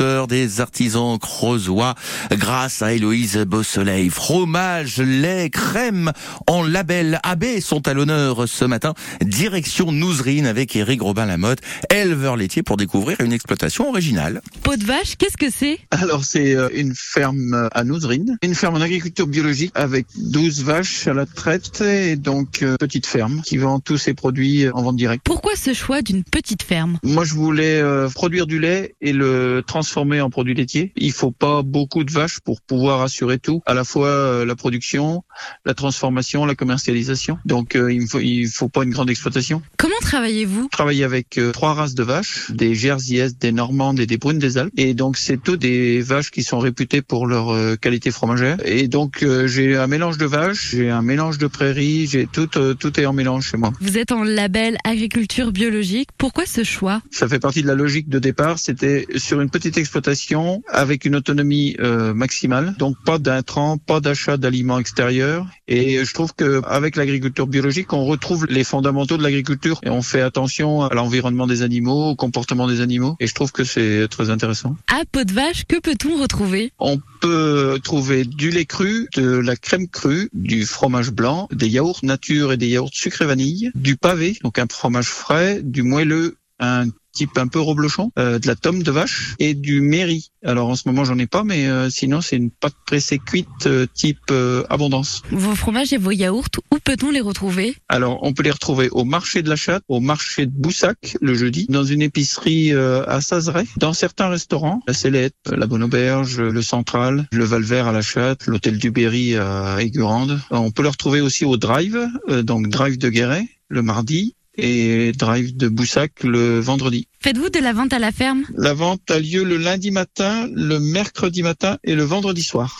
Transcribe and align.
agriculteurs, 0.00 0.26
des 0.26 0.60
artisans 0.60 1.18
creusois, 1.18 1.94
grâce 2.32 2.82
à 2.82 2.92
Héloïse 2.92 3.36
Beausoleil. 3.38 4.08
Fromage, 4.08 4.98
lait, 4.98 5.50
crème 5.50 6.12
en 6.46 6.62
label 6.62 7.20
AB 7.22 7.60
sont 7.60 7.86
à 7.86 7.94
l'honneur 7.94 8.48
ce 8.48 8.64
matin. 8.64 8.94
Direction 9.20 9.92
Nouzerine 9.92 10.46
avec 10.46 10.74
Éric 10.74 11.02
Robin-Lamotte, 11.02 11.60
éleveur 11.90 12.36
laitier 12.36 12.62
pour 12.62 12.76
découvrir 12.76 13.20
une 13.20 13.32
exploitation 13.32 13.88
originale. 13.88 14.40
Peau 14.62 14.76
de 14.76 14.84
vache, 14.84 15.16
qu'est-ce 15.18 15.36
que 15.36 15.50
c'est? 15.50 15.78
Alors 15.90 16.24
c'est 16.24 16.54
euh, 16.54 16.68
une 16.74 16.94
ferme 16.94 17.68
à 17.72 17.84
Nouzerine, 17.84 18.38
une 18.42 18.54
ferme 18.54 18.76
en 18.76 18.80
agriculture 18.80 19.26
biologique 19.26 19.72
avec 19.74 20.06
12 20.16 20.62
vaches 20.64 21.06
à 21.08 21.14
la 21.14 21.26
traite 21.26 21.80
et 21.82 22.16
donc 22.16 22.62
euh, 22.62 22.76
petite 22.76 23.06
ferme 23.06 23.42
qui 23.44 23.58
vend 23.58 23.80
tous 23.80 23.98
ses 23.98 24.14
produits 24.14 24.68
en 24.70 24.82
vente 24.82 24.96
directe. 24.96 25.22
Pourquoi 25.24 25.56
ce 25.56 25.74
choix 25.74 26.02
d'une 26.02 26.24
petite 26.24 26.62
ferme? 26.62 26.98
Moi 27.02 27.24
je 27.24 27.34
voulais 27.34 27.80
euh, 27.80 28.08
produire 28.08 28.46
du 28.46 28.58
lait 28.58 28.94
et 29.00 29.12
le 29.12 29.62
transformer 29.66 29.89
en 29.96 30.30
produit 30.30 30.54
laitier. 30.54 30.92
Il 30.96 31.12
faut 31.12 31.30
pas 31.30 31.62
beaucoup 31.62 32.04
de 32.04 32.12
vaches 32.12 32.40
pour 32.40 32.60
pouvoir 32.60 33.02
assurer 33.02 33.38
tout, 33.38 33.62
à 33.66 33.74
la 33.74 33.84
fois 33.84 34.08
euh, 34.08 34.44
la 34.44 34.56
production, 34.56 35.24
la 35.64 35.74
transformation, 35.74 36.44
la 36.44 36.54
commercialisation. 36.54 37.38
Donc 37.44 37.76
euh, 37.76 37.92
il 37.92 38.06
faut 38.08 38.20
il 38.20 38.48
faut 38.48 38.68
pas 38.68 38.84
une 38.84 38.90
grande 38.90 39.10
exploitation. 39.10 39.62
Comment 39.76 39.94
travaillez-vous? 40.00 40.68
Travaille 40.70 41.04
avec 41.04 41.38
euh, 41.38 41.52
trois 41.52 41.74
races 41.74 41.94
de 41.94 42.02
vaches, 42.02 42.50
des 42.50 42.74
Jersiaises, 42.74 43.36
des 43.38 43.52
Normandes 43.52 44.00
et 44.00 44.06
des 44.06 44.16
Brunes 44.16 44.38
des 44.38 44.58
Alpes. 44.58 44.72
Et 44.76 44.94
donc 44.94 45.16
c'est 45.16 45.42
tout 45.42 45.56
des 45.56 46.00
vaches 46.00 46.30
qui 46.30 46.42
sont 46.42 46.58
réputées 46.58 47.02
pour 47.02 47.26
leur 47.26 47.50
euh, 47.50 47.76
qualité 47.76 48.10
fromagère. 48.10 48.56
Et 48.64 48.88
donc 48.88 49.22
euh, 49.22 49.46
j'ai 49.46 49.76
un 49.76 49.86
mélange 49.86 50.18
de 50.18 50.26
vaches, 50.26 50.70
j'ai 50.70 50.90
un 50.90 51.02
mélange 51.02 51.38
de 51.38 51.46
prairies, 51.46 52.06
j'ai 52.06 52.26
tout 52.26 52.50
euh, 52.56 52.74
tout 52.74 52.98
est 53.00 53.06
en 53.06 53.12
mélange 53.12 53.48
chez 53.48 53.56
moi. 53.56 53.72
Vous 53.80 53.98
êtes 53.98 54.12
en 54.12 54.24
label 54.24 54.76
agriculture 54.84 55.52
biologique. 55.52 56.10
Pourquoi 56.18 56.46
ce 56.46 56.64
choix? 56.64 57.02
Ça 57.10 57.28
fait 57.28 57.38
partie 57.38 57.62
de 57.62 57.66
la 57.66 57.74
logique 57.74 58.08
de 58.08 58.18
départ. 58.18 58.58
C'était 58.58 59.06
sur 59.16 59.40
une 59.40 59.50
petite 59.50 59.76
exploitation 59.80 60.62
avec 60.68 61.04
une 61.04 61.16
autonomie 61.16 61.76
euh, 61.80 62.14
maximale, 62.14 62.74
donc 62.78 62.96
pas 63.04 63.18
d'intrants, 63.18 63.78
pas 63.78 64.00
d'achat 64.00 64.36
d'aliments 64.36 64.78
extérieurs. 64.78 65.46
Et 65.68 66.04
je 66.04 66.14
trouve 66.14 66.34
que 66.34 66.62
avec 66.66 66.96
l'agriculture 66.96 67.46
biologique, 67.46 67.92
on 67.92 68.04
retrouve 68.04 68.46
les 68.48 68.64
fondamentaux 68.64 69.16
de 69.16 69.22
l'agriculture 69.22 69.80
et 69.82 69.90
on 69.90 70.02
fait 70.02 70.20
attention 70.20 70.82
à 70.82 70.94
l'environnement 70.94 71.46
des 71.46 71.62
animaux, 71.62 72.10
au 72.10 72.16
comportement 72.16 72.66
des 72.66 72.80
animaux. 72.80 73.16
Et 73.20 73.26
je 73.26 73.34
trouve 73.34 73.52
que 73.52 73.64
c'est 73.64 74.08
très 74.08 74.30
intéressant. 74.30 74.76
À 74.88 75.04
peau 75.10 75.24
de 75.24 75.32
vache, 75.32 75.64
que 75.66 75.80
peut-on 75.80 76.20
retrouver? 76.20 76.72
On 76.78 76.98
peut 77.20 77.78
trouver 77.82 78.24
du 78.24 78.50
lait 78.50 78.66
cru, 78.66 79.08
de 79.16 79.26
la 79.26 79.56
crème 79.56 79.88
crue, 79.88 80.30
du 80.32 80.64
fromage 80.64 81.10
blanc, 81.10 81.48
des 81.52 81.68
yaourts 81.68 82.00
nature 82.02 82.52
et 82.52 82.56
des 82.56 82.68
yaourts 82.68 82.90
sucré 82.92 83.26
vanille, 83.26 83.70
du 83.74 83.96
pavé, 83.96 84.36
donc 84.42 84.58
un 84.58 84.66
fromage 84.70 85.08
frais, 85.08 85.60
du 85.62 85.82
moelleux, 85.82 86.36
un 86.58 86.86
type 87.12 87.36
un 87.38 87.48
peu 87.48 87.60
reblochon, 87.60 88.12
euh, 88.18 88.38
de 88.38 88.46
la 88.46 88.56
tome 88.56 88.82
de 88.82 88.90
vache 88.90 89.34
et 89.38 89.54
du 89.54 89.80
mairie. 89.80 90.30
Alors 90.44 90.68
en 90.68 90.76
ce 90.76 90.82
moment 90.86 91.04
j'en 91.04 91.18
ai 91.18 91.26
pas, 91.26 91.44
mais 91.44 91.66
euh, 91.66 91.90
sinon 91.90 92.20
c'est 92.20 92.36
une 92.36 92.50
pâte 92.50 92.74
pressée 92.86 93.18
cuite 93.18 93.48
euh, 93.66 93.86
type 93.92 94.18
euh, 94.30 94.64
abondance. 94.70 95.22
Vos 95.30 95.54
fromages 95.54 95.92
et 95.92 95.98
vos 95.98 96.12
yaourts, 96.12 96.48
où 96.72 96.78
peut-on 96.78 97.10
les 97.10 97.20
retrouver? 97.20 97.76
Alors 97.88 98.20
on 98.22 98.32
peut 98.32 98.42
les 98.42 98.50
retrouver 98.50 98.88
au 98.90 99.04
marché 99.04 99.42
de 99.42 99.48
la 99.48 99.56
Chatte, 99.56 99.82
au 99.88 100.00
marché 100.00 100.46
de 100.46 100.52
Boussac 100.52 101.16
le 101.20 101.34
jeudi, 101.34 101.66
dans 101.68 101.84
une 101.84 102.02
épicerie 102.02 102.72
euh, 102.72 103.04
à 103.06 103.20
Sazeret, 103.20 103.66
dans 103.76 103.92
certains 103.92 104.28
restaurants, 104.28 104.82
la 104.86 104.94
Célette, 104.94 105.34
la 105.50 105.66
Bonne 105.66 105.82
Auberge, 105.82 106.40
le 106.40 106.62
Central, 106.62 107.26
le 107.32 107.44
Valvert 107.44 107.86
à 107.86 107.92
la 107.92 108.02
Chatte, 108.02 108.46
l'Hôtel 108.46 108.78
du 108.78 108.90
Berry 108.90 109.36
à 109.36 109.76
Aigurande. 109.80 110.40
On 110.50 110.70
peut 110.70 110.82
le 110.82 110.88
retrouver 110.88 111.20
aussi 111.20 111.44
au 111.44 111.56
Drive, 111.56 111.98
euh, 112.28 112.42
donc 112.42 112.68
Drive 112.68 112.98
de 112.98 113.08
Guéret 113.08 113.46
le 113.70 113.82
mardi 113.82 114.34
et 114.60 115.12
Drive 115.12 115.56
de 115.56 115.68
Boussac 115.68 116.22
le 116.22 116.60
vendredi. 116.60 117.08
Faites-vous 117.20 117.50
de 117.50 117.58
la 117.58 117.72
vente 117.72 117.92
à 117.92 117.98
la 117.98 118.12
ferme? 118.12 118.44
La 118.56 118.74
vente 118.74 119.10
a 119.10 119.18
lieu 119.18 119.44
le 119.44 119.56
lundi 119.56 119.90
matin, 119.90 120.48
le 120.54 120.78
mercredi 120.78 121.42
matin 121.42 121.78
et 121.84 121.94
le 121.94 122.02
vendredi 122.02 122.42
soir. 122.42 122.78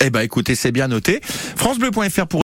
Eh 0.00 0.10
ben 0.10 0.20
écoutez, 0.20 0.54
c'est 0.54 0.72
bien 0.72 0.88
noté. 0.88 1.20
francebleu.fr 1.22 2.26
pour 2.26 2.32